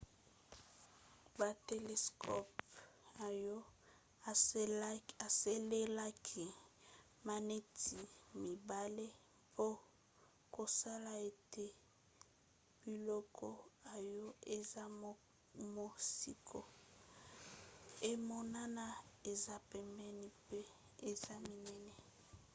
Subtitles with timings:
[1.39, 2.55] batelescope
[3.27, 3.55] oyo
[5.27, 6.45] esalelaki
[7.27, 7.97] maneti
[8.43, 9.05] mibale
[9.51, 9.67] mpo
[10.55, 11.65] kosala ete
[12.83, 13.47] biloko
[13.95, 14.27] oyo
[14.57, 14.83] eza
[15.75, 16.61] mosika
[18.11, 18.85] emonana
[19.31, 20.59] eza pembeni mpe
[21.09, 21.93] eza minene